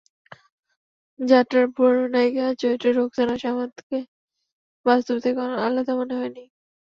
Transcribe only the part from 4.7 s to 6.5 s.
বাস্তব থেকে আলাদা মনে হয়নি।